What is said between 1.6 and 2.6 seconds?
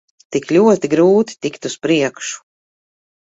uz priekšu.